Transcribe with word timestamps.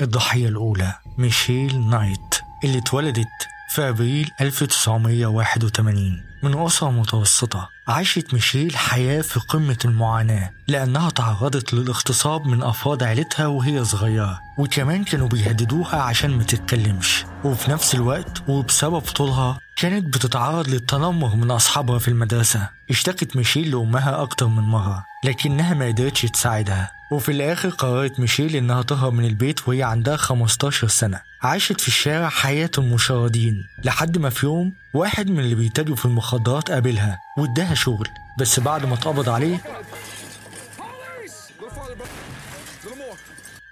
الضحية 0.00 0.48
الأولى 0.48 0.94
ميشيل 1.18 1.88
نايت 1.88 2.34
اللي 2.64 2.78
اتولدت 2.78 3.28
في 3.70 3.88
أبريل 3.88 4.30
1981 4.40 6.22
من 6.42 6.58
أسرة 6.58 6.90
متوسطة 6.90 7.68
عاشت 7.88 8.34
ميشيل 8.34 8.76
حياة 8.76 9.20
في 9.22 9.40
قمة 9.40 9.78
المعاناة 9.84 10.50
لأنها 10.68 11.10
تعرضت 11.10 11.74
للاغتصاب 11.74 12.46
من 12.46 12.62
أفراد 12.62 13.02
عيلتها 13.02 13.46
وهي 13.46 13.84
صغيرة 13.84 14.40
وكمان 14.58 15.04
كانوا 15.04 15.28
بيهددوها 15.28 15.96
عشان 16.02 16.30
ما 16.30 16.42
تتكلمش. 16.44 17.24
وفي 17.44 17.70
نفس 17.70 17.94
الوقت 17.94 18.48
وبسبب 18.48 18.98
طولها 19.00 19.58
كانت 19.76 20.14
بتتعرض 20.14 20.68
للتنمر 20.68 21.36
من 21.36 21.50
أصحابها 21.50 21.98
في 21.98 22.08
المدرسة. 22.08 22.68
اشتكت 22.90 23.36
ميشيل 23.36 23.70
لأمها 23.70 24.22
أكتر 24.22 24.46
من 24.46 24.62
مرة 24.62 25.04
لكنها 25.24 25.74
ما 25.74 25.86
قدرتش 25.86 26.22
تساعدها. 26.22 26.97
وفي 27.10 27.32
الآخر 27.32 27.68
قررت 27.68 28.20
ميشيل 28.20 28.56
إنها 28.56 28.82
تهرب 28.82 29.12
من 29.12 29.24
البيت 29.24 29.68
وهي 29.68 29.82
عندها 29.82 30.16
15 30.16 30.88
سنة. 30.88 31.20
عاشت 31.42 31.80
في 31.80 31.88
الشارع 31.88 32.28
حياة 32.28 32.70
المشردين 32.78 33.64
لحد 33.84 34.18
ما 34.18 34.30
في 34.30 34.46
يوم 34.46 34.72
واحد 34.94 35.30
من 35.30 35.38
اللي 35.38 35.54
بيتاجروا 35.54 35.96
في 35.96 36.04
المخدرات 36.04 36.70
قابلها 36.70 37.18
واداها 37.38 37.74
شغل. 37.74 38.08
بس 38.38 38.60
بعد 38.60 38.86
ما 38.86 38.94
اتقبض 38.94 39.28
عليه 39.28 39.58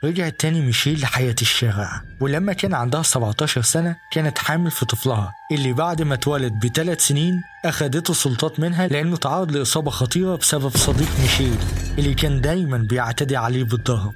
رجعت 0.07 0.41
تاني 0.41 0.61
ميشيل 0.61 1.01
لحياة 1.01 1.35
الشارع 1.43 2.03
ولما 2.21 2.53
كان 2.53 2.75
عندها 2.75 3.03
17 3.03 3.63
سنة 3.63 3.97
كانت 4.13 4.39
حامل 4.39 4.71
في 4.71 4.87
طفلها 4.87 5.35
اللي 5.53 5.73
بعد 5.73 6.03
ما 6.03 6.15
اتولد 6.15 6.53
بثلاث 6.53 7.01
سنين 7.07 7.43
أخدته 7.65 8.15
سلطات 8.15 8.61
منها 8.61 8.87
لأنه 8.87 9.17
تعرض 9.17 9.57
لإصابة 9.57 9.91
خطيرة 9.91 10.37
بسبب 10.37 10.77
صديق 10.77 11.21
ميشيل 11.21 11.57
اللي 11.99 12.15
كان 12.15 12.41
دايما 12.41 12.79
بيعتدي 12.79 13.37
عليه 13.37 13.65
بالضرب. 13.65 14.15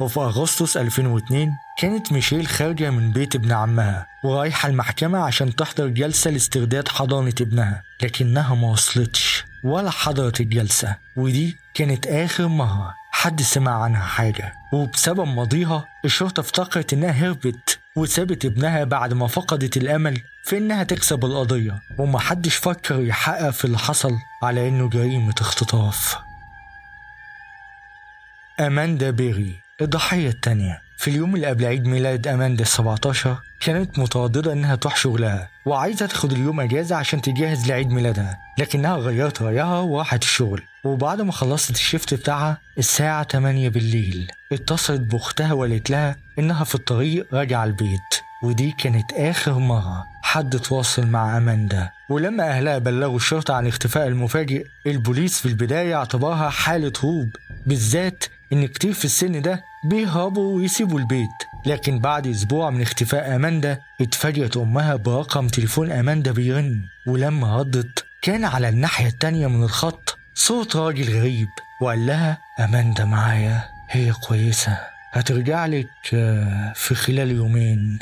وفي 0.00 0.20
أغسطس 0.20 0.76
2002 0.76 1.52
كانت 1.78 2.12
ميشيل 2.12 2.46
خارجة 2.46 2.90
من 2.90 3.10
بيت 3.12 3.34
ابن 3.34 3.52
عمها 3.52 4.06
ورايحة 4.24 4.68
المحكمة 4.68 5.18
عشان 5.18 5.56
تحضر 5.56 5.86
جلسة 5.88 6.30
لاسترداد 6.30 6.88
حضانة 6.88 7.34
ابنها 7.40 7.82
لكنها 8.02 8.54
ما 8.54 8.68
وصلتش 8.68 9.44
ولا 9.64 9.90
حضرت 9.90 10.40
الجلسة 10.40 10.96
ودي 11.16 11.56
كانت 11.74 12.06
آخر 12.06 12.48
مرة. 12.48 12.94
حد 13.24 13.42
سمع 13.42 13.82
عنها 13.82 14.06
حاجة 14.06 14.54
وبسبب 14.72 15.28
ماضيها 15.28 15.84
الشرطة 16.04 16.40
افتكرت 16.40 16.92
إنها 16.92 17.10
هربت 17.10 17.78
وسابت 17.96 18.44
ابنها 18.44 18.84
بعد 18.84 19.12
ما 19.12 19.26
فقدت 19.26 19.76
الأمل 19.76 20.20
في 20.44 20.58
إنها 20.58 20.82
تكسب 20.82 21.24
القضية 21.24 21.80
ومحدش 21.98 22.56
فكر 22.56 23.00
يحقق 23.00 23.50
في 23.50 23.64
اللي 23.64 23.78
حصل 23.78 24.12
على 24.42 24.68
إنه 24.68 24.88
جريمة 24.88 25.34
اختطاف. 25.40 26.18
أماندا 28.60 29.10
بيري 29.10 29.60
الضحية 29.80 30.28
التانية. 30.28 30.82
في 30.96 31.08
اليوم 31.10 31.34
اللي 31.34 31.46
قبل 31.46 31.64
عيد 31.64 31.86
ميلاد 31.86 32.26
أماندا 32.26 32.64
17 32.64 33.36
كانت 33.60 33.98
مترددة 33.98 34.52
إنها 34.52 34.74
تروح 34.76 34.96
شغلها 34.96 35.48
وعايزة 35.66 36.06
تاخد 36.06 36.32
اليوم 36.32 36.60
أجازة 36.60 36.96
عشان 36.96 37.20
تجهز 37.22 37.66
لعيد 37.68 37.90
ميلادها 37.90 38.38
لكنها 38.58 38.96
غيرت 38.96 39.42
رأيها 39.42 39.78
وراحت 39.80 40.22
الشغل. 40.22 40.62
وبعد 40.84 41.20
ما 41.20 41.32
خلصت 41.32 41.70
الشيفت 41.70 42.14
بتاعها 42.14 42.58
الساعة 42.78 43.24
8 43.24 43.68
بالليل 43.68 44.30
اتصلت 44.52 45.00
بأختها 45.00 45.52
وقالت 45.52 45.90
لها 45.90 46.16
إنها 46.38 46.64
في 46.64 46.74
الطريق 46.74 47.26
راجعة 47.34 47.64
البيت 47.64 48.00
ودي 48.42 48.74
كانت 48.78 49.12
آخر 49.12 49.52
مرة 49.58 50.04
حد 50.22 50.58
تواصل 50.58 51.06
مع 51.06 51.36
أماندا. 51.36 51.90
ولما 52.10 52.48
أهلها 52.50 52.78
بلغوا 52.78 53.16
الشرطة 53.16 53.54
عن 53.54 53.66
اختفاء 53.66 54.06
المفاجئ 54.06 54.66
البوليس 54.86 55.38
في 55.40 55.46
البداية 55.48 55.94
اعتبرها 55.94 56.50
حالة 56.50 56.92
هروب 57.02 57.28
بالذات 57.66 58.24
إن 58.52 58.66
كتير 58.66 58.92
في 58.92 59.04
السن 59.04 59.42
ده 59.42 59.64
بيهربوا 59.84 60.56
ويسيبوا 60.56 60.98
البيت. 60.98 61.30
لكن 61.66 61.98
بعد 61.98 62.26
أسبوع 62.26 62.70
من 62.70 62.82
اختفاء 62.82 63.36
أماندا 63.36 63.80
اتفاجئت 64.00 64.56
أمها 64.56 64.96
برقم 64.96 65.48
تليفون 65.48 65.92
أماندا 65.92 66.32
بيرن 66.32 66.82
ولما 67.06 67.56
ردت. 67.56 68.04
كان 68.22 68.44
على 68.44 68.68
الناحية 68.68 69.06
التانية 69.06 69.46
من 69.46 69.62
الخط 69.62 70.18
صوت 70.34 70.76
راجل 70.76 71.18
غريب 71.18 71.48
وقال 71.80 72.06
لها 72.06 72.38
أماندا 72.60 73.04
معايا 73.04 73.64
هي 73.90 74.12
كويسة. 74.12 74.78
هترجع 75.12 75.66
لك 75.66 75.88
آه، 76.14 76.72
في 76.76 76.94
خلال 76.94 77.30
يومين. 77.30 77.98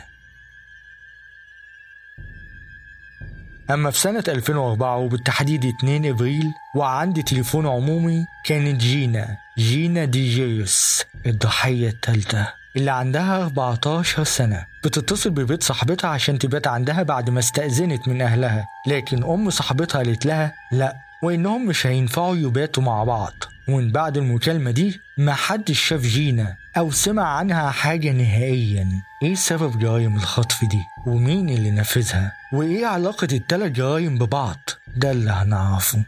أما 3.71 3.91
في 3.91 3.99
سنة 3.99 4.25
2004 4.29 4.97
وبالتحديد 4.97 5.65
2 5.65 6.07
إبريل 6.07 6.53
وعندي 6.75 7.23
تليفون 7.23 7.67
عمومي 7.67 8.27
كانت 8.45 8.81
جينا 8.81 9.37
جينا 9.59 10.05
ديجيوس 10.05 11.05
الضحية 11.27 11.89
الثالثة. 11.89 12.49
اللي 12.77 12.91
عندها 12.91 13.43
14 13.43 14.25
سنة. 14.25 14.67
بتتصل 14.85 15.31
ببيت 15.31 15.63
صاحبتها 15.63 16.11
عشان 16.11 16.39
تبات 16.39 16.67
عندها 16.67 17.03
بعد 17.03 17.31
ما 17.31 17.39
استأذنت 17.39 18.09
من 18.09 18.23
أهلها. 18.23 18.67
لكن 18.87 19.25
أم 19.25 19.51
صاحبتها 19.51 19.99
قالت 19.99 20.27
لها 20.27 20.55
لأ 20.73 20.97
وإنهم 21.23 21.67
مش 21.67 21.87
هينفعوا 21.87 22.37
يباتوا 22.37 22.83
مع 22.83 23.05
بعض. 23.05 23.33
ومن 23.69 23.93
بعد 23.93 24.17
المكالمة 24.17 24.71
دي 24.71 25.01
ما 25.19 25.35
حدش 25.35 25.81
شاف 25.81 26.01
جينا 26.01 26.57
أو 26.77 26.91
سمع 26.91 27.23
عنها 27.25 27.71
حاجة 27.71 28.13
نهائيا. 28.13 28.89
إيه 29.23 29.35
سبب 29.35 29.79
جرائم 29.79 30.17
الخطف 30.17 30.65
دي؟ 30.65 30.81
ومين 31.07 31.49
اللي 31.49 31.71
نفذها؟ 31.71 32.33
وإيه 32.53 32.87
علاقة 32.87 33.29
التلات 33.33 33.71
جرائم 33.71 34.19
ببعض؟ 34.19 34.59
ده 34.97 35.11
اللي 35.11 35.31
هنعرفه. 35.31 36.03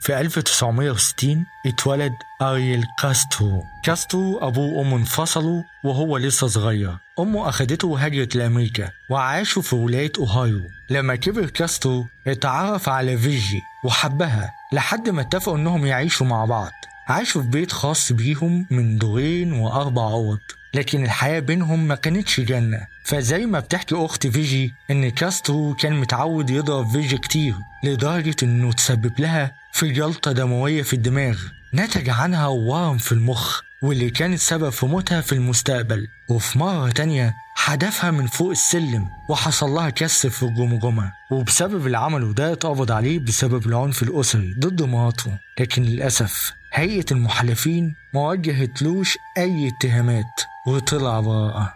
في 0.00 0.20
1960 0.20 1.46
اتولد 1.66 2.12
أريل 2.42 2.84
كاسترو. 3.02 3.64
كاسترو 3.84 4.38
أبوه 4.38 4.72
وأمه 4.72 4.96
انفصلوا 4.96 5.62
وهو 5.84 6.16
لسه 6.16 6.46
صغير. 6.46 6.96
أمه 7.18 7.48
أخدته 7.48 7.88
وهاجرت 7.88 8.36
لأمريكا 8.36 8.90
وعاشوا 9.10 9.62
في 9.62 9.74
ولاية 9.76 10.12
أوهايو. 10.18 10.60
لما 10.90 11.16
كبر 11.16 11.46
كاسترو 11.50 12.06
اتعرف 12.26 12.88
على 12.88 13.18
فيجي 13.18 13.60
وحبها 13.84 14.52
لحد 14.72 15.08
ما 15.08 15.20
اتفقوا 15.20 15.56
إنهم 15.56 15.86
يعيشوا 15.86 16.26
مع 16.26 16.44
بعض. 16.44 16.72
عاشوا 17.08 17.42
في 17.42 17.48
بيت 17.48 17.72
خاص 17.72 18.12
بيهم 18.12 18.66
من 18.70 18.98
دورين 18.98 19.52
وأربع 19.52 20.02
أوض. 20.02 20.38
لكن 20.74 21.04
الحياة 21.04 21.40
بينهم 21.40 21.88
ما 21.88 21.94
كانتش 21.94 22.40
جنة. 22.40 22.86
فزي 23.04 23.46
ما 23.46 23.60
بتحكي 23.60 23.94
أخت 23.94 24.26
فيجي 24.26 24.74
إن 24.90 25.08
كاسترو 25.08 25.74
كان 25.74 26.00
متعود 26.00 26.50
يضرب 26.50 26.90
فيجي 26.90 27.18
كتير 27.18 27.54
لدرجة 27.84 28.36
إنه 28.42 28.72
تسبب 28.72 29.20
لها 29.20 29.52
في 29.72 29.88
جلطة 29.92 30.32
دموية 30.32 30.82
في 30.82 30.92
الدماغ. 30.92 31.38
نتج 31.74 32.10
عنها 32.10 32.46
ورم 32.46 32.98
في 32.98 33.12
المخ 33.12 33.60
واللي 33.82 34.10
كانت 34.10 34.38
سبب 34.38 34.68
في 34.70 34.86
موتها 34.86 35.20
في 35.20 35.32
المستقبل. 35.32 36.06
وفي 36.28 36.58
مرة 36.58 36.90
تانية 36.90 37.34
حدفها 37.54 38.10
من 38.10 38.26
فوق 38.26 38.50
السلم 38.50 39.08
وحصل 39.28 39.70
لها 39.70 39.90
كسر 39.90 40.30
في 40.30 40.42
الجمجمة 40.42 41.12
وبسبب 41.30 41.86
اللي 41.86 41.98
عمله 41.98 42.32
ده 42.32 42.52
اتقبض 42.52 42.92
عليه 42.92 43.18
بسبب 43.18 43.66
العنف 43.66 44.02
الأسري 44.02 44.54
ضد 44.58 44.82
مراته. 44.82 45.38
لكن 45.60 45.82
للأسف 45.82 46.52
هيئة 46.72 47.04
المحلفين 47.12 47.94
ما 48.14 48.20
وجهتلوش 48.28 49.18
أي 49.38 49.68
اتهامات. 49.68 50.24
وطلع 50.68 51.20
براءة 51.20 51.74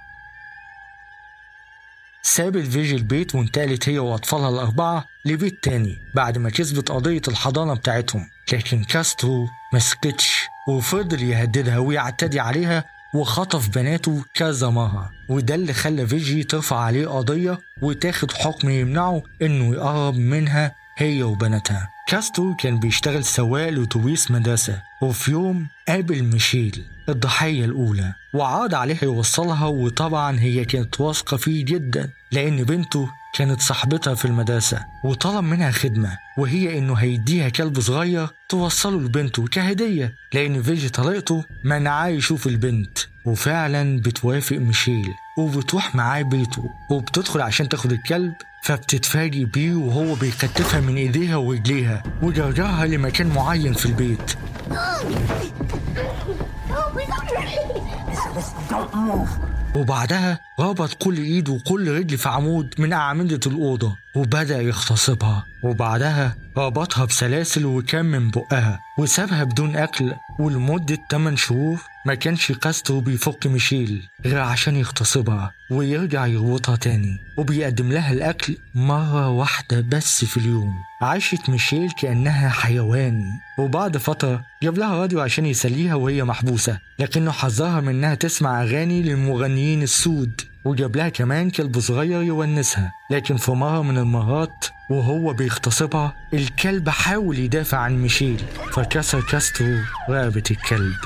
سابت 2.23 2.67
فيجي 2.67 2.97
البيت 2.97 3.35
وانتقلت 3.35 3.89
هي 3.89 3.99
وأطفالها 3.99 4.49
الأربعة 4.49 5.05
لبيت 5.25 5.65
تاني 5.65 5.99
بعد 6.15 6.39
ما 6.39 6.51
كسبت 6.51 6.89
قضية 6.89 7.23
الحضانة 7.29 7.75
بتاعتهم. 7.75 8.29
لكن 8.53 8.85
كاسترو 8.85 9.49
مسكتش 9.75 10.47
وفضل 10.69 11.23
يهددها 11.23 11.79
ويعتدي 11.79 12.41
عليها 12.41 12.85
وخطف 13.15 13.69
بناته 13.69 14.25
كذا 14.35 14.69
مرة 14.69 15.11
وده 15.29 15.55
اللي 15.55 15.73
خلى 15.73 16.07
فيجي 16.07 16.43
ترفع 16.45 16.79
عليه 16.79 17.07
قضية 17.09 17.59
وتاخد 17.83 18.33
حكم 18.33 18.71
يمنعه 18.71 19.23
إنه 19.43 19.75
يقرب 19.75 20.15
منها 20.17 20.75
هي 20.97 21.23
وبناتها 21.23 21.89
كاسترو 22.09 22.55
كان 22.57 22.79
بيشتغل 22.79 23.25
سواق 23.25 23.69
لأتوبيس 23.69 24.31
مدرسة 24.31 24.83
وفي 25.03 25.31
يوم 25.31 25.67
قابل 25.89 26.23
ميشيل 26.23 26.85
الضحية 27.09 27.65
الأولى 27.65 28.15
وعرض 28.35 28.75
عليها 28.75 29.05
يوصلها 29.05 29.67
وطبعا 29.67 30.41
هي 30.41 30.65
كانت 30.65 31.01
واثقة 31.01 31.37
فيه 31.37 31.65
جدا 31.65 32.11
لأن 32.33 32.65
بنته 32.65 33.09
كانت 33.35 33.61
صاحبتها 33.61 34.15
في 34.15 34.25
المدرسة 34.25 34.85
وطلب 35.05 35.45
منها 35.45 35.71
خدمة 35.71 36.19
وهي 36.39 36.79
إنه 36.79 36.95
هيديها 36.95 37.49
كلب 37.49 37.81
صغير 37.81 38.29
توصله 38.49 39.01
لبنته 39.01 39.47
كهدية 39.47 40.15
لأن 40.35 40.63
فيجي 40.63 40.89
طليقته 40.89 41.45
منعاه 41.65 42.09
يشوف 42.09 42.47
البنت 42.47 42.99
وفعلا 43.25 44.01
بتوافق 44.01 44.57
ميشيل 44.57 45.09
وبتروح 45.39 45.95
معاه 45.95 46.23
بيته 46.23 46.71
وبتدخل 46.91 47.41
عشان 47.41 47.69
تاخد 47.69 47.93
الكلب 47.93 48.33
فبتتفاجئ 48.63 49.45
بيه 49.45 49.75
وهو 49.75 50.15
بيكتفها 50.15 50.81
من 50.81 50.97
إيديها 50.97 51.37
ورجليها 51.37 52.03
وجرجرها 52.23 52.87
لمكان 52.87 53.27
معين 53.29 53.73
في 53.73 53.87
البيت. 53.87 54.37
وبعدها 59.77 60.41
ربط 60.61 60.95
كل 60.95 61.17
إيد 61.17 61.49
وكل 61.49 61.99
رجل 61.99 62.19
في 62.19 62.29
عمود 62.29 62.75
من 62.79 62.93
أعمدة 62.93 63.41
الأوضة 63.47 63.97
وبدأ 64.17 64.63
يغتصبها 64.63 65.47
وبعدها 65.65 66.35
ربطها 66.57 67.05
بسلاسل 67.05 67.67
وكمم 67.67 68.31
بقها 68.31 68.81
وسابها 68.99 69.45
بدون 69.45 69.77
أكل 69.77 70.13
ولمدة 70.39 70.99
8 71.11 71.37
شهور 71.37 71.81
ما 72.07 72.15
كانش 72.15 72.53
كاسترو 72.53 73.01
بيفك 73.01 73.47
ميشيل 73.47 74.09
غير 74.25 74.39
عشان 74.39 74.77
يغتصبها 74.77 75.53
ويرجع 75.71 76.27
يربطها 76.27 76.77
تاني. 76.77 77.19
وبيقدم 77.37 77.93
لها 77.93 78.13
الأكل 78.13 78.57
مرة 78.75 79.29
واحدة 79.29 79.81
بس 79.81 80.25
في 80.25 80.37
اليوم. 80.37 80.75
عاشت 81.03 81.51
ميشيل 81.51 81.91
كأنها 81.91 82.49
حيوان. 82.49 83.25
وبعد 83.59 83.97
فترة 83.97 84.45
جاب 84.63 84.79
لها 84.79 84.95
راديو 84.95 85.21
عشان 85.21 85.47
يسليها 85.47 85.95
وهي 85.95 86.25
محبوسة. 86.25 86.79
لكنه 86.99 87.31
حذرها 87.31 87.81
من 87.81 87.89
إنها 87.89 88.15
تسمع 88.15 88.63
أغاني 88.63 89.03
للمغنيين 89.03 89.83
السود. 89.83 90.41
وجاب 90.65 90.97
لها 90.97 91.09
كمان 91.09 91.51
كلب 91.51 91.81
صغير 91.81 92.23
يونسها. 92.23 92.93
لكن 93.11 93.37
في 93.37 93.51
مرة 93.51 93.83
من 93.83 93.99
المرات 93.99 94.65
وهو 94.91 95.33
بيغتصبها 95.33 96.17
الكلب 96.35 96.89
حاول 96.89 97.39
يدافع 97.39 97.79
عن 97.79 98.03
ميشيل. 98.03 98.43
فكسر 98.73 99.21
كاسترو 99.21 99.77
رقبة 100.11 100.43
الكلب. 100.51 100.97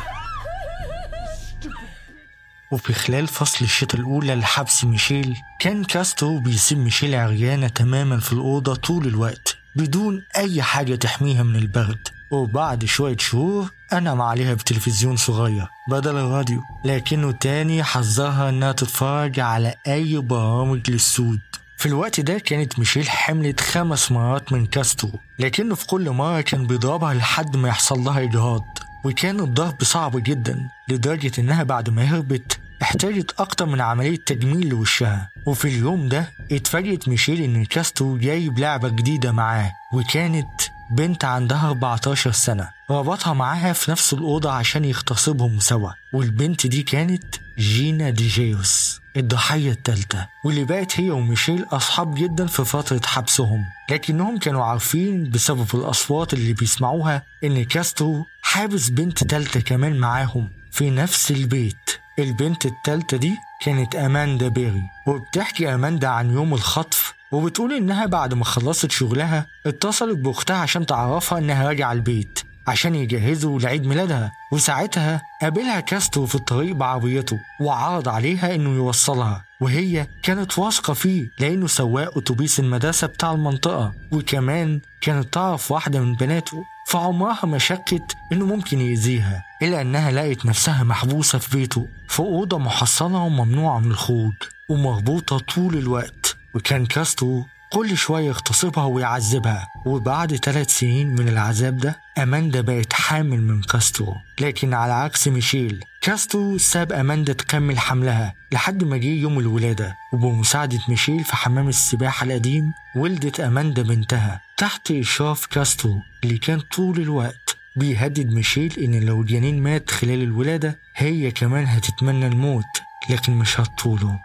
وفي 2.72 2.92
خلال 2.92 3.26
فصل 3.26 3.64
الشتاء 3.64 4.00
الأولى 4.00 4.34
لحبس 4.34 4.84
ميشيل 4.84 5.36
كان 5.60 5.84
كاسترو 5.84 6.38
بيسيب 6.38 6.78
ميشيل 6.78 7.14
عريانة 7.14 7.68
تماما 7.68 8.20
في 8.20 8.32
الأوضة 8.32 8.74
طول 8.74 9.06
الوقت 9.06 9.56
بدون 9.76 10.22
أي 10.36 10.62
حاجة 10.62 10.94
تحميها 10.94 11.42
من 11.42 11.56
البرد. 11.56 12.08
وبعد 12.30 12.84
شوية 12.84 13.16
شهور 13.16 13.70
أنعم 13.92 14.22
عليها 14.22 14.54
بتلفزيون 14.54 15.16
صغير 15.16 15.66
بدل 15.90 16.16
الراديو 16.16 16.60
لكنه 16.84 17.32
تاني 17.32 17.82
حذرها 17.82 18.48
إنها 18.48 18.72
تتفرج 18.72 19.40
على 19.40 19.74
أي 19.86 20.18
برامج 20.18 20.90
للسود. 20.90 21.38
في 21.78 21.86
الوقت 21.86 22.20
ده 22.20 22.38
كانت 22.38 22.78
ميشيل 22.78 23.08
حملت 23.10 23.60
خمس 23.60 24.12
مرات 24.12 24.52
من 24.52 24.66
كاسترو 24.66 25.10
لكنه 25.38 25.74
في 25.74 25.86
كل 25.86 26.10
مرة 26.10 26.40
كان 26.40 26.66
بيضربها 26.66 27.14
لحد 27.14 27.56
ما 27.56 27.68
يحصل 27.68 27.98
لها 28.00 28.22
إجهاض. 28.22 28.78
وكان 29.06 29.40
الضرب 29.40 29.82
صعب 29.84 30.12
جدا 30.22 30.68
لدرجة 30.88 31.32
إنها 31.40 31.62
بعد 31.62 31.90
ما 31.90 32.02
هربت 32.02 32.58
احتاجت 32.82 33.34
أكتر 33.38 33.66
من 33.66 33.80
عملية 33.80 34.16
تجميل 34.16 34.68
لوشها. 34.68 35.30
وفي 35.46 35.68
اليوم 35.68 36.08
ده 36.08 36.30
اتفاجئت 36.52 37.08
ميشيل 37.08 37.40
إن 37.42 37.64
كاسترو 37.64 38.18
جايب 38.18 38.58
لعبة 38.58 38.88
جديدة 38.88 39.32
معاه 39.32 39.72
وكانت 39.92 40.48
بنت 40.90 41.24
عندها 41.24 41.68
14 41.68 42.32
سنة 42.32 42.68
ربطها 42.90 43.32
معاها 43.32 43.72
في 43.72 43.90
نفس 43.90 44.12
الأوضة 44.12 44.50
عشان 44.52 44.84
يغتصبهم 44.84 45.60
سوا. 45.60 45.90
والبنت 46.12 46.66
دي 46.66 46.82
كانت 46.82 47.24
جينا 47.58 48.10
ديجيوس 48.10 49.00
الضحية 49.16 49.70
التالتة. 49.70 50.26
واللي 50.44 50.64
بقت 50.64 51.00
هي 51.00 51.10
وميشيل 51.10 51.66
أصحاب 51.72 52.14
جدا 52.14 52.46
في 52.46 52.64
فترة 52.64 53.00
حبسهم. 53.04 53.64
لكنهم 53.90 54.38
كانوا 54.38 54.64
عارفين 54.64 55.30
بسبب 55.30 55.66
الأصوات 55.74 56.32
اللي 56.32 56.52
بيسمعوها 56.52 57.22
إن 57.44 57.64
كاسترو 57.64 58.26
حابس 58.42 58.88
بنت 58.88 59.24
تالتة 59.24 59.60
كمان 59.60 59.96
معاهم 59.98 60.48
في 60.72 60.90
نفس 60.90 61.30
البيت. 61.30 61.76
البنت 62.18 62.66
التالتة 62.66 63.16
دي 63.16 63.36
كانت 63.62 63.94
أماندا 63.94 64.48
بيري 64.48 64.82
وبتحكي 65.06 65.74
أماندا 65.74 66.08
عن 66.08 66.30
يوم 66.32 66.54
الخطف 66.54 67.05
وبتقول 67.32 67.72
إنها 67.72 68.06
بعد 68.06 68.34
ما 68.34 68.44
خلصت 68.44 68.90
شغلها 68.90 69.46
اتصلت 69.66 70.18
بأختها 70.18 70.56
عشان 70.56 70.86
تعرفها 70.86 71.38
إنها 71.38 71.68
راجعة 71.68 71.92
البيت 71.92 72.38
عشان 72.66 72.94
يجهزوا 72.94 73.58
لعيد 73.58 73.86
ميلادها. 73.86 74.32
وساعتها 74.52 75.22
قابلها 75.42 75.80
كاسترو 75.80 76.26
في 76.26 76.34
الطريق 76.34 76.76
بعربيته 76.76 77.38
وعرض 77.60 78.08
عليها 78.08 78.54
إنه 78.54 78.70
يوصلها 78.70 79.44
وهي 79.60 80.06
كانت 80.22 80.58
واثقة 80.58 80.92
فيه 80.94 81.30
لأنه 81.40 81.66
سواق 81.66 82.18
أتوبيس 82.18 82.60
المدرسة 82.60 83.06
بتاع 83.06 83.32
المنطقة. 83.32 83.92
وكمان 84.12 84.80
كانت 85.00 85.34
تعرف 85.34 85.72
واحدة 85.72 86.00
من 86.00 86.14
بناته 86.14 86.64
فعمرها 86.86 87.46
ما 87.46 87.58
شكت 87.58 88.16
إنه 88.32 88.46
ممكن 88.46 88.80
يأذيها 88.80 89.44
إلا 89.62 89.80
إنها 89.80 90.10
لقت 90.10 90.46
نفسها 90.46 90.84
محبوسة 90.84 91.38
في 91.38 91.56
بيته. 91.56 91.88
في 92.08 92.20
أوضة 92.20 92.58
محصنة 92.58 93.26
وممنوعة 93.26 93.78
من 93.78 93.90
الخروج 93.90 94.34
ومربوطة 94.68 95.38
طول 95.38 95.76
الوقت. 95.76 96.35
وكان 96.56 96.86
كاسترو 96.86 97.44
كل 97.72 97.96
شوية 97.96 98.24
يغتصبها 98.26 98.84
ويعذبها 98.84 99.68
وبعد 99.86 100.36
ثلاث 100.36 100.70
سنين 100.78 101.08
من 101.14 101.28
العذاب 101.28 101.76
ده 101.76 102.00
أماندا 102.18 102.60
بقت 102.60 102.92
حامل 102.92 103.42
من 103.42 103.62
كاسترو 103.62 104.14
لكن 104.40 104.74
على 104.74 104.92
عكس 104.92 105.28
ميشيل 105.28 105.84
كاسترو 106.00 106.58
ساب 106.58 106.92
أماندا 106.92 107.32
تكمل 107.32 107.78
حملها 107.78 108.34
لحد 108.52 108.84
ما 108.84 108.96
جه 108.96 109.06
يوم 109.06 109.38
الولادة. 109.38 109.96
وبمساعدة 110.12 110.78
ميشيل 110.88 111.24
في 111.24 111.36
حمام 111.36 111.68
السباحة 111.68 112.24
القديم 112.26 112.72
ولدت 112.96 113.40
أماندا 113.40 113.82
بنتها. 113.82 114.40
تحت 114.56 114.90
إشراف 114.90 115.46
كاسترو 115.46 116.00
اللي 116.24 116.38
كان 116.38 116.60
طول 116.60 117.00
الوقت 117.00 117.56
بيهدد 117.76 118.32
ميشيل 118.32 118.78
إن 118.78 119.00
لو 119.04 119.20
الجنين 119.20 119.62
مات 119.62 119.90
خلال 119.90 120.22
الولادة 120.22 120.78
هي 120.96 121.30
كمان 121.30 121.66
هتتمنى 121.66 122.26
الموت 122.26 122.64
لكن 123.10 123.32
مش 123.32 123.60
هتطوله. 123.60 124.18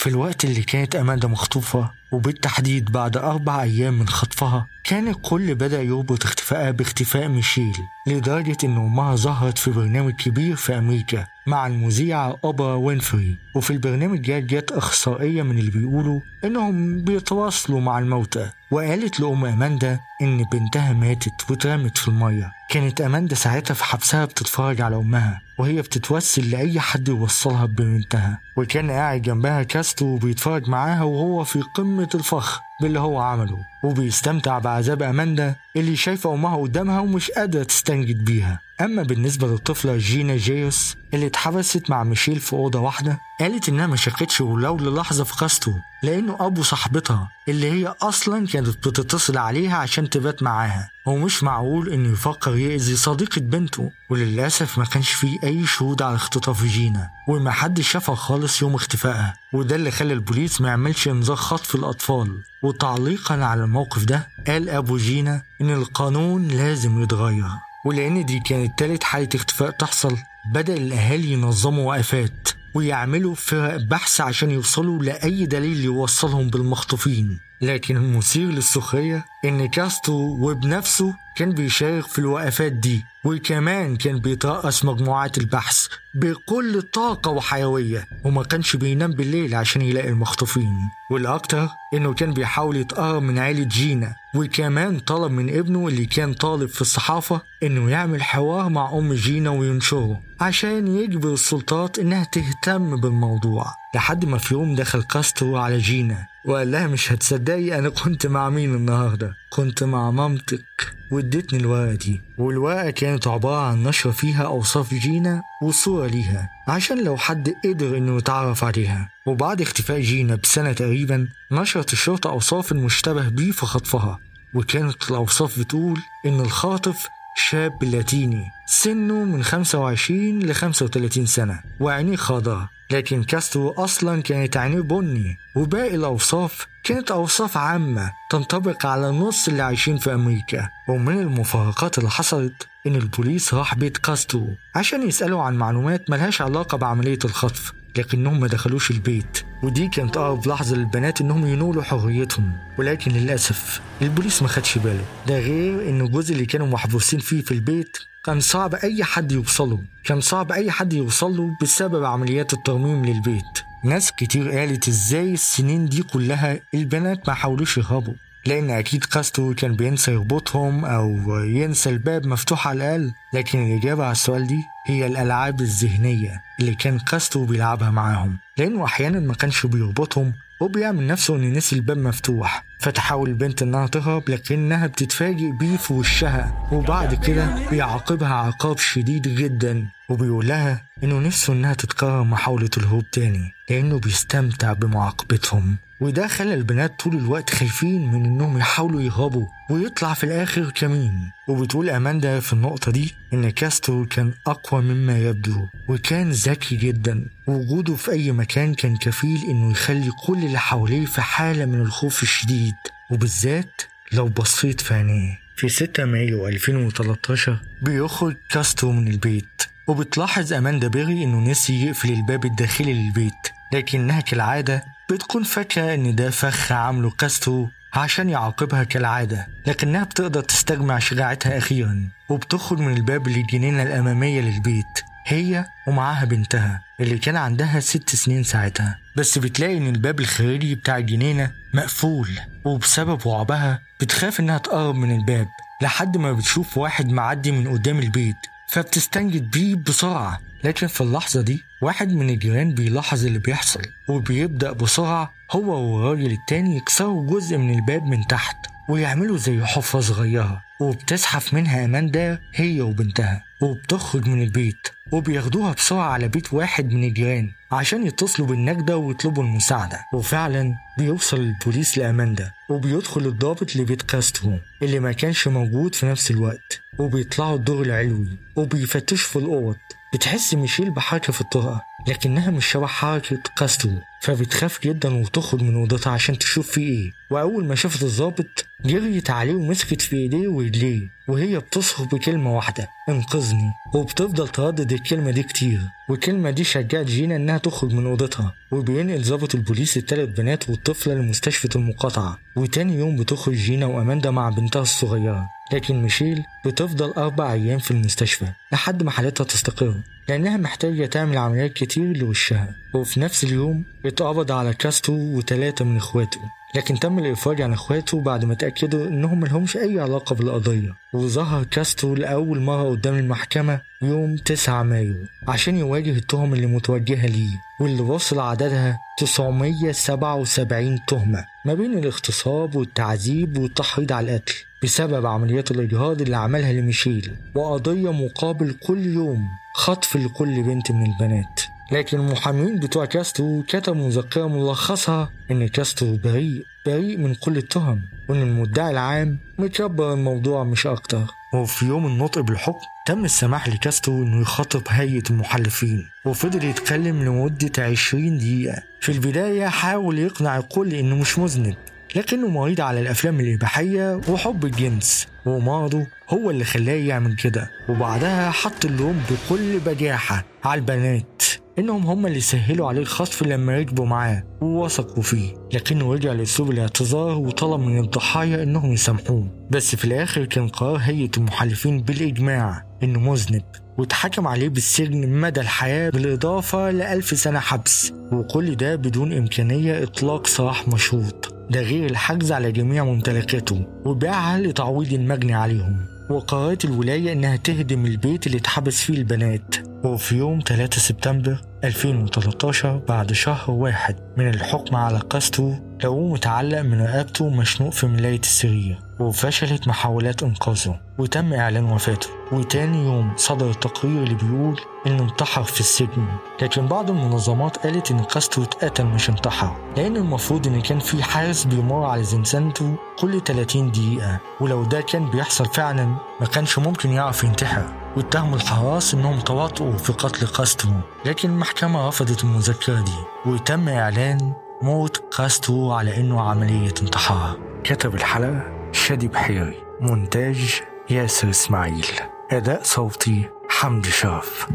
في 0.00 0.06
الوقت 0.06 0.44
اللي 0.44 0.62
كانت 0.62 0.96
أماندا 0.96 1.28
مخطوفة 1.28 1.90
وبالتحديد 2.12 2.92
بعد 2.92 3.16
أربع 3.16 3.62
أيام 3.62 3.98
من 3.98 4.08
خطفها 4.08 4.66
كان 4.90 5.08
الكل 5.08 5.54
بدأ 5.54 5.82
يربط 5.82 6.24
اختفائها 6.24 6.70
باختفاء 6.70 7.28
ميشيل 7.28 7.72
لدرجة 8.06 8.56
إن 8.64 8.76
أمها 8.76 9.16
ظهرت 9.16 9.58
في 9.58 9.70
برنامج 9.70 10.12
كبير 10.12 10.56
في 10.56 10.78
أمريكا 10.78 11.26
مع 11.46 11.66
المذيعة 11.66 12.36
أوبرا 12.44 12.74
وينفري. 12.74 13.36
وفي 13.54 13.70
البرنامج 13.72 14.26
ده 14.30 14.38
جت 14.38 14.72
أخصائية 14.72 15.42
من 15.42 15.58
اللي 15.58 15.70
بيقولوا 15.70 16.20
إنهم 16.44 17.04
بيتواصلوا 17.04 17.80
مع 17.80 17.98
الموتى 17.98 18.50
وقالت 18.70 19.20
لأم 19.20 19.44
أماندا 19.44 20.00
إن 20.22 20.44
بنتها 20.52 20.92
ماتت 20.92 21.50
واترمت 21.50 21.98
في 21.98 22.08
المية. 22.08 22.52
كانت 22.70 23.00
أماندا 23.00 23.34
ساعتها 23.34 23.74
في 23.74 23.84
حبسها 23.84 24.24
بتتفرج 24.24 24.80
على 24.80 24.96
أمها 24.96 25.40
وهي 25.58 25.82
بتتوسل 25.82 26.50
لأي 26.50 26.80
حد 26.80 27.08
يوصلها 27.08 27.66
ببنتها. 27.66 28.40
وكان 28.56 28.90
قاعد 28.90 29.22
جنبها 29.22 29.62
كاستو 29.62 30.06
وبيتفرج 30.06 30.68
معاها 30.68 31.02
وهو 31.02 31.44
في 31.44 31.60
قمة 31.60 32.08
الفخر 32.14 32.60
باللي 32.80 33.00
هو 33.00 33.18
عمله 33.20 33.58
وبيستمتع 33.84 34.58
بعذاب 34.58 35.02
أماندا 35.02 35.54
اللي 35.76 35.96
شايفة 35.96 36.34
أمها 36.34 36.56
قدامها 36.56 37.00
ومش 37.00 37.30
قادرة 37.30 37.62
تستنجد 37.62 38.24
بيها. 38.24 38.60
أما 38.80 39.02
بالنسبة 39.02 39.46
للطفلة 39.46 39.96
جينا 39.96 40.36
جيوس 40.36 40.96
اللي 41.14 41.26
اتحبست 41.26 41.90
مع 41.90 42.04
ميشيل 42.04 42.40
في 42.40 42.52
أوضة 42.52 42.80
واحدة 42.80 43.20
قالت 43.40 43.68
إنها 43.68 43.86
ما 43.86 43.96
شكتش 43.96 44.40
ولو 44.40 44.76
للحظة 44.76 45.24
في 45.24 45.36
كاستو 45.36 45.72
لأنه 46.02 46.36
أبو 46.40 46.62
صاحبتها 46.62 47.28
اللي 47.48 47.70
هي 47.72 47.94
أصلا 48.02 48.46
كانت 48.46 48.68
بتتصل 48.88 49.36
عليها 49.38 49.76
عشان 49.76 50.10
تبات 50.10 50.42
معاها 50.42 50.90
ومش 51.06 51.42
معقول 51.42 51.88
إنه 51.88 52.12
يفكر 52.12 52.56
يأذي 52.56 52.96
صديقة 52.96 53.40
بنته 53.40 53.90
وللأسف 54.10 54.78
ما 54.78 54.84
كانش 54.84 55.10
فيه 55.10 55.38
أي 55.44 55.66
شهود 55.66 56.02
على 56.02 56.14
اختطاف 56.14 56.64
جينا 56.64 57.10
وما 57.28 57.50
حدش 57.50 57.88
شافها 57.90 58.14
خالص 58.14 58.62
يوم 58.62 58.74
اختفائها 58.74 59.34
وده 59.52 59.76
اللي 59.76 59.90
خلى 59.90 60.12
البوليس 60.12 60.60
ما 60.60 60.68
يعملش 60.68 61.08
إنذار 61.08 61.36
خطف 61.36 61.74
الأطفال. 61.74 62.42
وتعليقا 62.62 63.44
على 63.44 63.64
الموقف 63.64 64.04
ده 64.04 64.28
قال 64.46 64.68
أبو 64.68 64.96
جينا 64.96 65.42
إن 65.60 65.70
القانون 65.70 66.48
لازم 66.48 67.02
يتغير. 67.02 67.48
ولأن 67.84 68.24
دي 68.24 68.40
كانت 68.40 68.78
تالت 68.78 69.04
حالة 69.04 69.28
اختفاء 69.34 69.70
تحصل 69.70 70.16
بدأ 70.54 70.74
الأهالي 70.74 71.32
ينظموا 71.32 71.94
وقفات 71.94 72.48
ويعملوا 72.74 73.34
فرق 73.34 73.76
بحث 73.76 74.20
عشان 74.20 74.50
يوصلوا 74.50 75.02
لأي 75.02 75.46
دليل 75.46 75.80
يوصلهم 75.84 76.50
بالمخطوفين. 76.50 77.38
لكن 77.62 77.96
المثير 77.96 78.46
للسخرية 78.48 79.24
إن 79.44 79.66
كاسترو 79.68 80.50
وبنفسه 80.50 81.14
كان 81.36 81.50
بيشارك 81.52 82.06
في 82.06 82.18
الوقفات 82.18 82.72
دي 82.72 83.04
وكمان 83.24 83.96
كان 83.96 84.18
بيترأس 84.18 84.84
مجموعات 84.84 85.38
البحث 85.38 85.86
بكل 86.14 86.82
طاقة 86.82 87.30
وحيوية 87.30 88.06
وما 88.24 88.42
كانش 88.42 88.76
بينام 88.76 89.12
بالليل 89.12 89.54
عشان 89.54 89.82
يلاقي 89.82 90.08
المخطوفين. 90.08 90.76
والأكتر 91.10 91.68
إنه 91.94 92.14
كان 92.14 92.32
بيحاول 92.32 92.76
يتقرب 92.76 93.22
من 93.22 93.38
عيلة 93.38 93.64
جينا 93.64 94.14
وكمان 94.34 94.98
طلب 94.98 95.32
من 95.32 95.58
ابنه 95.58 95.88
اللي 95.88 96.06
كان 96.06 96.34
طالب 96.34 96.68
في 96.68 96.80
الصحافة 96.80 97.40
إنه 97.62 97.90
يعمل 97.90 98.22
حوار 98.22 98.68
مع 98.68 98.92
أم 98.92 99.12
جينا 99.12 99.50
وينشره 99.50 100.20
عشان 100.40 100.86
يجبر 100.86 101.32
السلطات 101.32 101.98
إنها 101.98 102.24
تهتم 102.24 103.00
بالموضوع. 103.00 103.66
لحد 103.94 104.24
ما 104.24 104.38
في 104.38 104.54
يوم 104.54 104.74
دخل 104.74 105.02
كاسترو 105.02 105.56
على 105.56 105.78
جينا 105.78 106.26
وقال 106.44 106.70
لها 106.70 106.86
مش 106.86 107.12
هتصدقي 107.12 107.78
أنا 107.78 107.88
كنت 107.88 108.26
مع 108.26 108.50
مين 108.50 108.74
النهاردة؟ 108.74 109.34
كنت 109.50 109.84
مع 109.84 110.10
مامتك. 110.10 110.64
وادتني 111.12 111.58
الورقة 111.60 111.94
دي 111.94 112.20
والورقة 112.38 112.90
كانت 112.90 113.26
عبارة 113.26 113.60
عن 113.66 113.82
نشرة 113.82 114.12
فيها 114.12 114.42
أوصاف 114.44 114.94
جينا 114.94 115.42
وصورة 115.62 116.06
ليها 116.06 116.48
عشان 116.68 117.04
لو 117.04 117.16
حد 117.16 117.54
قدر 117.64 117.96
إنه 117.96 118.16
يتعرف 118.16 118.64
عليها. 118.64 119.10
وبعد 119.26 119.60
اختفاء 119.60 120.00
جينا 120.00 120.34
بسنة 120.34 120.72
تقريبا 120.72 121.28
نشرت 121.52 121.92
الشرطة 121.92 122.30
أوصاف 122.30 122.72
المشتبه 122.72 123.28
بيه 123.28 123.50
في 123.52 123.66
خطفها. 123.66 124.18
وكانت 124.54 125.10
الأوصاف 125.10 125.58
بتقول 125.58 126.00
إن 126.26 126.40
الخاطف 126.40 127.08
شاب 127.36 127.84
لاتيني 127.84 128.50
سنه 128.66 129.24
من 129.24 129.42
25 129.44 130.38
ل 130.38 130.54
35 130.54 131.26
سنة 131.26 131.60
وعينيه 131.80 132.16
خضراء 132.16 132.66
لكن 132.90 133.22
كاسترو 133.24 133.70
أصلا 133.70 134.22
كانت 134.22 134.56
عينيه 134.56 134.80
بني 134.80 135.36
وباقي 135.56 135.94
الأوصاف 135.94 136.66
كانت 136.84 137.10
أوصاف 137.10 137.56
عامة 137.56 138.12
تنطبق 138.30 138.86
على 138.86 139.08
النص 139.08 139.48
اللي 139.48 139.62
عايشين 139.62 139.98
في 139.98 140.14
أمريكا. 140.14 140.68
ومن 140.88 141.18
المفارقات 141.18 141.98
اللي 141.98 142.10
حصلت 142.10 142.66
إن 142.86 142.96
البوليس 142.96 143.54
راح 143.54 143.74
بيت 143.74 143.96
كاسترو 143.96 144.48
عشان 144.74 145.08
يسألوا 145.08 145.42
عن 145.42 145.54
معلومات 145.56 146.10
ملهاش 146.10 146.42
علاقة 146.42 146.78
بعملية 146.78 147.18
الخطف. 147.24 147.72
لكنهم 147.98 148.40
ما 148.40 148.46
دخلوش 148.46 148.90
البيت. 148.90 149.44
ودي 149.62 149.88
كانت 149.88 150.16
أقرب 150.16 150.48
لحظة 150.48 150.76
للبنات 150.76 151.20
إنهم 151.20 151.46
ينولوا 151.46 151.82
حريتهم. 151.82 152.52
ولكن 152.78 153.10
للأسف 153.10 153.80
البوليس 154.02 154.42
ما 154.42 154.48
خدش 154.48 154.78
باله. 154.78 155.04
ده 155.26 155.38
غير 155.38 155.88
إن 155.88 156.00
الجزء 156.00 156.32
اللي 156.32 156.46
كانوا 156.46 156.66
محبوسين 156.66 157.20
فيه 157.20 157.42
في 157.42 157.52
البيت 157.52 157.98
كان 158.24 158.40
صعب 158.40 158.74
أي 158.74 159.04
حد 159.04 159.32
يوصله. 159.32 159.78
كان 160.04 160.20
صعب 160.20 160.52
أي 160.52 160.70
حد 160.70 160.92
يوصله 160.92 161.56
بسبب 161.62 162.04
عمليات 162.04 162.52
الترميم 162.52 163.04
للبيت. 163.04 163.44
ناس 163.84 164.12
كتير 164.12 164.50
قالت 164.50 164.88
إزاي 164.88 165.32
السنين 165.32 165.86
دي 165.88 166.02
كلها 166.02 166.60
البنات 166.74 167.28
ما 167.28 167.34
حاولوش 167.34 167.78
يهربوا. 167.78 168.14
لأن 168.46 168.70
أكيد 168.70 169.04
كاسترو 169.04 169.54
كان 169.54 169.76
بينسى 169.76 170.12
يربطهم 170.12 170.84
أو 170.84 171.38
ينسى 171.44 171.90
الباب 171.90 172.26
مفتوح 172.26 172.68
على 172.68 172.96
الأقل. 172.96 173.12
لكن 173.34 173.66
الإجابة 173.66 174.02
على 174.04 174.12
السؤال 174.12 174.46
دي 174.46 174.62
هي 174.86 175.06
الألعاب 175.06 175.60
الذهنية 175.60 176.42
اللي 176.60 176.74
كان 176.74 176.98
كاسترو 176.98 177.44
بيلعبها 177.44 177.90
معاهم. 177.90 178.38
لأنه 178.56 178.84
أحيانا 178.84 179.20
ما 179.20 179.34
كانش 179.34 179.66
بيربطهم 179.66 180.32
وبيعمل 180.60 181.06
نفسه 181.06 181.36
إن 181.36 181.52
نسي 181.52 181.76
الباب 181.76 181.98
مفتوح. 181.98 182.64
فتحاول 182.80 183.28
البنت 183.28 183.62
إنها 183.62 183.86
تهرب 183.86 184.30
لكنها 184.30 184.86
بتتفاجئ 184.86 185.50
بيه 185.50 185.76
في 185.76 185.92
وشها. 185.92 186.68
وبعد 186.72 187.14
كده 187.14 187.68
بيعاقبها 187.70 188.34
عقاب 188.34 188.78
شديد 188.78 189.22
جدا. 189.22 189.86
وبيقول 190.08 190.48
لها 190.48 190.82
إنه 191.04 191.18
نفسه 191.18 191.52
إنها 191.52 191.74
تتكرر 191.74 192.22
محاولة 192.24 192.70
الهروب 192.76 193.10
تاني. 193.10 193.52
لأنه 193.70 193.98
بيستمتع 193.98 194.72
بمعاقبتهم 194.72 195.76
وده 196.00 196.26
خلى 196.26 196.54
البنات 196.54 197.00
طول 197.00 197.16
الوقت 197.16 197.50
خايفين 197.50 198.12
من 198.12 198.24
إنهم 198.24 198.58
يحاولوا 198.58 199.02
يهربوا 199.02 199.46
ويطلع 199.70 200.14
في 200.14 200.24
الآخر 200.24 200.70
كمين. 200.70 201.30
وبتقول 201.48 201.90
أماندا 201.90 202.40
في 202.40 202.52
النقطة 202.52 202.92
دي 202.92 203.14
إن 203.32 203.50
كاسترو 203.50 204.06
كان 204.06 204.32
أقوى 204.46 204.82
مما 204.82 205.18
يبدو 205.18 205.66
وكان 205.88 206.30
ذكي 206.30 206.76
جدا. 206.76 207.26
وجوده 207.46 207.94
في 207.94 208.10
أي 208.10 208.32
مكان 208.32 208.74
كان 208.74 208.96
كفيل 208.96 209.44
إنه 209.50 209.70
يخلي 209.70 210.10
كل 210.26 210.38
اللي 210.44 210.58
حواليه 210.58 211.06
في 211.06 211.20
حالة 211.20 211.64
من 211.64 211.80
الخوف 211.80 212.22
الشديد. 212.22 212.74
وبالذات 213.10 213.82
لو 214.12 214.28
بصيت 214.28 214.80
في 214.80 214.94
عينيه. 214.94 215.38
في 215.56 215.68
6 215.68 216.04
مايو 216.04 216.48
2013 216.48 217.58
بيخرج 217.82 218.36
كاسترو 218.50 218.92
من 218.92 219.08
البيت. 219.08 219.62
وبتلاحظ 219.86 220.52
أماندا 220.52 220.88
بيري 220.88 221.24
إنه 221.24 221.50
نسي 221.50 221.86
يقفل 221.86 222.12
الباب 222.12 222.44
الداخلي 222.44 222.92
للبيت. 222.92 223.59
لكنها 223.72 224.20
كالعادة 224.20 224.84
بتكون 225.10 225.42
فاكرة 225.42 225.94
إن 225.94 226.14
ده 226.14 226.30
فخ 226.30 226.72
عامله 226.72 227.10
كاسترو 227.10 227.70
عشان 227.94 228.30
يعاقبها 228.30 228.84
كالعادة 228.84 229.48
لكنها 229.66 230.04
بتقدر 230.04 230.40
تستجمع 230.40 230.98
شجاعتها 230.98 231.58
أخيرا 231.58 232.08
وبتخرج 232.28 232.78
من 232.80 232.96
الباب 232.96 233.28
للجنينة 233.28 233.82
الأمامية 233.82 234.40
للبيت 234.40 234.86
هي 235.26 235.64
ومعاها 235.86 236.24
بنتها 236.24 236.82
اللي 237.00 237.18
كان 237.18 237.36
عندها 237.36 237.80
ست 237.80 238.16
سنين 238.16 238.42
ساعتها. 238.42 238.98
بس 239.16 239.38
بتلاقي 239.38 239.76
إن 239.78 239.86
الباب 239.86 240.20
الخارجي 240.20 240.74
بتاع 240.74 240.96
الجنينة 240.98 241.50
مقفول 241.74 242.28
وبسبب 242.64 243.28
رعبها 243.28 243.80
بتخاف 244.00 244.40
إنها 244.40 244.58
تقرب 244.58 244.94
من 244.94 245.16
الباب 245.16 245.48
لحد 245.82 246.16
ما 246.16 246.32
بتشوف 246.32 246.78
واحد 246.78 247.08
معدي 247.08 247.52
من 247.52 247.68
قدام 247.68 247.98
البيت 247.98 248.36
فبتستنجد 248.68 249.50
بيه 249.50 249.74
بسرعة. 249.74 250.40
لكن 250.64 250.86
في 250.86 251.00
اللحظة 251.00 251.40
دي 251.40 251.62
واحد 251.82 252.12
من 252.12 252.30
الجيران 252.30 252.74
بيلاحظ 252.74 253.26
اللي 253.26 253.38
بيحصل 253.38 253.82
وبيبدأ 254.08 254.72
بسرعة 254.72 255.32
هو 255.50 255.80
والراجل 255.80 256.32
التاني 256.32 256.76
يكسروا 256.76 257.26
جزء 257.26 257.56
من 257.56 257.74
الباب 257.74 258.04
من 258.04 258.26
تحت 258.26 258.56
ويعملوا 258.88 259.36
زي 259.38 259.64
حفرة 259.64 260.00
صغيرة 260.00 260.62
وبتزحف 260.80 261.54
منها 261.54 261.84
أماندا 261.84 262.38
هي 262.54 262.80
وبنتها 262.80 263.44
وبتخرج 263.62 264.26
من 264.28 264.42
البيت 264.42 264.88
وبياخدوها 265.12 265.72
بسرعة 265.72 266.08
على 266.12 266.28
بيت 266.28 266.52
واحد 266.52 266.92
من 266.92 267.04
الجيران 267.04 267.50
عشان 267.72 268.06
يتصلوا 268.06 268.48
بالنجدة 268.48 268.96
ويطلبوا 268.96 269.42
المساعدة. 269.44 270.00
وفعلا 270.14 270.74
بيوصل 270.98 271.36
البوليس 271.40 271.98
لأماندا 271.98 272.50
وبيدخل 272.68 273.26
الضابط 273.26 273.76
لبيت 273.76 274.02
كاسترو 274.02 274.58
اللي 274.82 275.00
ما 275.00 275.12
كانش 275.12 275.48
موجود 275.48 275.94
في 275.94 276.06
نفس 276.06 276.30
الوقت 276.30 276.80
وبيطلعوا 276.98 277.56
الدور 277.56 277.82
العلوي 277.82 278.28
وبيفتشوا 278.56 279.28
في 279.28 279.36
الأوض. 279.38 279.76
بتحس 280.12 280.54
ميشيل 280.54 280.90
بحركة 280.90 281.32
في 281.32 281.40
الطرقة 281.40 281.82
لكنها 282.08 282.50
مش 282.50 282.66
شبه 282.66 282.86
حركة 282.86 283.38
كاسترو 283.56 283.92
فبتخاف 284.22 284.82
جدا 284.82 285.14
وتخرج 285.14 285.62
من 285.62 285.74
اوضتها 285.74 286.10
عشان 286.12 286.38
تشوف 286.38 286.70
فيه 286.70 286.88
إيه. 286.88 287.12
وأول 287.30 287.64
ما 287.64 287.74
شافت 287.74 288.02
الظابط 288.02 288.66
جريت 288.84 289.30
عليه 289.30 289.54
ومسكت 289.54 290.00
في 290.00 290.16
إيديه 290.16 290.48
ورجليه 290.48 291.08
وهي 291.28 291.58
بتصرخ 291.58 292.02
بكلمة 292.02 292.56
واحدة 292.56 292.88
انقذني. 293.08 293.72
وبتفضل 293.94 294.48
تردد 294.48 294.92
الكلمة 294.92 295.30
دي 295.30 295.42
كتير. 295.42 295.80
والكلمة 296.08 296.50
دي 296.50 296.64
شجعت 296.64 297.06
جينا 297.06 297.36
إنها 297.36 297.58
تخرج 297.58 297.92
من 297.92 298.06
أوضتها. 298.06 298.54
وبينقل 298.70 299.24
ظابط 299.24 299.54
البوليس 299.54 299.96
التلات 299.96 300.28
بنات 300.28 300.70
والطفلة 300.70 301.14
لمستشفى 301.14 301.76
المقاطعة. 301.76 302.38
وتاني 302.56 302.94
يوم 302.98 303.16
بتخرج 303.16 303.54
جينا 303.54 303.86
وأماندا 303.86 304.30
مع 304.30 304.50
بنتها 304.50 304.82
الصغيرة. 304.82 305.48
لكن 305.72 306.02
ميشيل 306.02 306.42
بتفضل 306.66 307.10
أربع 307.10 307.52
أيام 307.52 307.78
في 307.78 307.90
المستشفى 307.90 308.46
لحد 308.72 309.02
ما 309.02 309.10
حالتها 309.10 309.44
تستقر 309.44 309.94
لأنها 310.28 310.56
محتاجة 310.56 311.06
تعمل 311.06 311.38
عمليات 311.38 311.72
كتير 311.72 312.16
لوشها 312.16 312.74
وفي 312.94 313.20
نفس 313.20 313.44
اليوم 313.44 313.84
اتقبض 314.06 314.52
على 314.52 314.74
كاستو 314.74 315.12
وتلاتة 315.12 315.84
من 315.84 315.96
إخواته 315.96 316.40
لكن 316.74 316.98
تم 316.98 317.18
الإفراج 317.18 317.62
عن 317.62 317.72
إخواته 317.72 318.20
بعد 318.20 318.44
ما 318.44 318.54
تأكدوا 318.54 319.06
إنهم 319.06 319.40
ملهمش 319.40 319.76
أي 319.76 320.00
علاقة 320.00 320.34
بالقضية. 320.34 320.94
وظهر 321.12 321.64
كاستو 321.64 322.14
لأول 322.14 322.60
مرة 322.60 322.90
قدام 322.90 323.14
المحكمة 323.14 323.80
يوم 324.02 324.36
9 324.36 324.82
مايو 324.82 325.14
عشان 325.48 325.76
يواجه 325.78 326.10
التهم 326.10 326.54
اللي 326.54 326.66
متوجهة 326.66 327.26
ليه 327.26 327.60
واللي 327.80 328.02
وصل 328.02 328.38
عددها 328.40 328.98
977 329.18 330.98
تهمة 331.06 331.44
ما 331.64 331.74
بين 331.74 331.98
الاغتصاب 331.98 332.76
والتعذيب 332.76 333.58
والتحريض 333.58 334.12
على 334.12 334.30
القتل. 334.36 334.54
بسبب 334.82 335.26
عمليات 335.26 335.70
الإجهاض 335.70 336.22
اللي 336.22 336.36
عملها 336.36 336.72
لميشيل 336.72 337.36
وقضية 337.54 338.12
مقابل 338.12 338.72
كل 338.86 339.06
يوم 339.06 339.48
خطف 339.74 340.16
لكل 340.16 340.62
بنت 340.62 340.92
من 340.92 341.06
البنات. 341.12 341.60
لكن 341.92 342.18
المحامين 342.20 342.78
بتوع 342.80 343.04
كاسترو 343.04 343.62
كتبوا 343.68 344.06
مذكرة 344.06 344.46
ملخصها 344.46 345.30
إن 345.50 345.68
كاسترو 345.68 346.16
بريء 346.16 346.62
بريء 346.86 347.18
من 347.18 347.34
كل 347.34 347.56
التهم 347.56 348.02
وإن 348.28 348.42
المدعي 348.42 348.90
العام 348.90 349.38
مكبر 349.58 350.12
الموضوع 350.12 350.64
مش 350.64 350.86
أكتر. 350.86 351.22
وفي 351.54 351.86
يوم 351.86 352.06
النطق 352.06 352.40
بالحكم 352.40 352.86
تم 353.06 353.24
السماح 353.24 353.68
لكاسترو 353.68 354.22
إنه 354.22 354.40
يخاطب 354.40 354.82
هيئة 354.88 355.22
المحلفين 355.30 356.08
وفضل 356.24 356.64
يتكلم 356.64 357.22
لمدة 357.22 357.82
20 357.84 358.38
دقيقة. 358.38 358.82
في 359.00 359.12
البداية 359.12 359.66
حاول 359.68 360.18
يقنع 360.18 360.58
الكل 360.58 360.94
إنه 360.94 361.16
مش 361.16 361.38
مذنب 361.38 361.74
لكنه 362.16 362.48
مريض 362.48 362.80
على 362.80 363.00
الأفلام 363.00 363.40
الإباحية 363.40 364.20
وحب 364.28 364.64
الجنس 364.64 365.26
ومرضه 365.46 366.06
هو 366.30 366.50
اللي 366.50 366.64
خلاه 366.64 366.92
يعمل 366.92 367.36
كده. 367.36 367.70
وبعدها 367.88 368.50
حط 368.50 368.84
اللوم 368.84 369.22
بكل 369.30 369.78
بجاحة 369.78 370.44
على 370.64 370.78
البنات 370.80 371.42
إنهم 371.78 372.06
هم 372.06 372.26
اللي 372.26 372.40
سهلوا 372.40 372.88
عليه 372.88 373.00
الخطف 373.00 373.42
لما 373.42 373.78
ركبوا 373.78 374.06
معاه 374.06 374.42
ووثقوا 374.60 375.22
فيه. 375.22 375.54
لكنه 375.72 376.12
رجع 376.12 376.32
لأسلوب 376.32 376.70
الاعتذار 376.70 377.38
وطلب 377.38 377.80
من 377.80 377.98
الضحايا 377.98 378.62
إنهم 378.62 378.92
يسامحوه. 378.92 379.66
بس 379.70 379.96
في 379.96 380.04
الآخر 380.04 380.44
كان 380.44 380.68
قرار 380.68 380.96
هيئة 380.96 381.30
المحلفين 381.36 382.02
بالإجماع 382.02 382.84
إنه 383.02 383.20
مذنب 383.20 383.62
واتحكم 383.98 384.46
عليه 384.46 384.68
بالسجن 384.68 385.28
مدى 385.28 385.60
الحياة 385.60 386.10
بالإضافة 386.10 386.90
لألف 386.90 387.38
سنة 387.38 387.58
حبس. 387.58 388.12
وكل 388.32 388.74
ده 388.76 388.96
بدون 388.96 389.32
إمكانية 389.32 390.02
إطلاق 390.02 390.46
سراح 390.46 390.88
مشروط. 390.88 391.59
ده 391.70 391.80
غير 391.80 392.10
الحجز 392.10 392.52
على 392.52 392.72
جميع 392.72 393.04
ممتلكاته 393.04 393.86
وبيعها 394.04 394.58
لتعويض 394.58 395.12
المجني 395.12 395.54
عليهم. 395.54 395.96
وقررت 396.30 396.84
الولاية 396.84 397.32
إنها 397.32 397.56
تهدم 397.56 398.06
البيت 398.06 398.46
اللي 398.46 398.58
اتحبس 398.58 399.00
فيه 399.00 399.14
البنات. 399.14 399.74
وفي 400.04 400.36
يوم 400.36 400.60
3 400.66 400.98
سبتمبر 400.98 401.60
2013 401.84 402.96
بعد 403.08 403.32
شهر 403.32 403.70
واحد 403.70 404.16
من 404.36 404.48
الحكم 404.48 404.96
على 404.96 405.18
قسطه 405.18 405.82
لقوه 406.04 406.32
متعلق 406.32 406.80
من 406.80 407.02
رقبته 407.02 407.44
ومشنوق 407.44 407.92
في 407.92 408.06
ملاية 408.06 408.40
السرير 408.40 408.98
وفشلت 409.18 409.88
محاولات 409.88 410.42
إنقاذه 410.42 411.00
وتم 411.18 411.52
إعلان 411.52 411.84
وفاته. 411.84 412.28
وتاني 412.52 413.04
يوم 413.04 413.32
صدر 413.36 413.70
التقرير 413.70 414.22
اللي 414.22 414.34
بيقول 414.34 414.80
إنه 415.06 415.22
انتحر 415.22 415.62
في 415.62 415.80
السجن. 415.80 416.26
لكن 416.62 416.86
بعض 416.86 417.10
المنظمات 417.10 417.76
قالت 417.76 418.10
إن 418.10 418.24
كاسترو 418.24 418.64
اتقتل 418.64 419.04
مش 419.04 419.30
انتحر 419.30 419.76
لأن 419.96 420.16
المفروض 420.16 420.66
إن 420.66 420.80
كان 420.80 420.98
في 420.98 421.22
حارس 421.22 421.64
بيمر 421.64 422.04
على 422.04 422.24
زنزانته 422.24 422.96
كل 423.18 423.40
30 423.40 423.90
دقيقة. 423.90 424.38
ولو 424.60 424.84
ده 424.84 425.00
كان 425.00 425.30
بيحصل 425.30 425.66
فعلا 425.66 426.04
ما 426.40 426.46
كانش 426.46 426.78
ممكن 426.78 427.10
يعرف 427.10 427.44
ينتحر. 427.44 427.92
واتهموا 428.16 428.56
الحراس 428.56 429.14
إنهم 429.14 429.40
تواطؤوا 429.40 429.96
في 429.96 430.12
قتل 430.12 430.46
كاسترو 430.46 430.92
لكن 431.26 431.50
المحكمة 431.50 432.08
رفضت 432.08 432.44
المذكرة 432.44 433.00
دي 433.00 433.12
وتم 433.46 433.88
إعلان 433.88 434.52
موت 434.82 435.19
كاسترو 435.36 435.92
على 435.92 436.16
إنه 436.16 436.40
عملية 436.40 436.94
انتحار. 437.02 437.58
كتب 437.84 438.14
الحلقة 438.14 438.90
شادي 438.92 439.28
بحيري 439.28 439.82
مونتاج 440.00 440.82
ياسر 441.10 441.50
إسماعيل 441.50 442.06
أداء 442.50 442.82
صوتي 442.82 443.48
حمدي 443.68 444.10
شرف 444.10 444.66